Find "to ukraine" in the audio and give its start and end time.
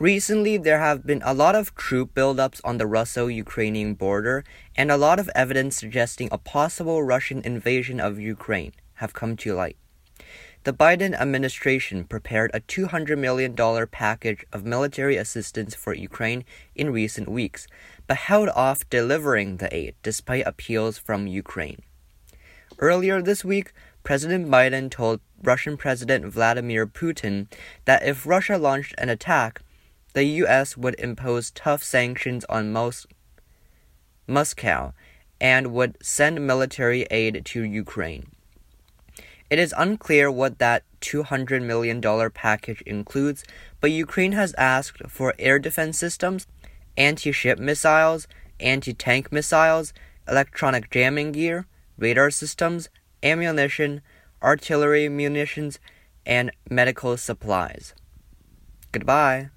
37.44-38.26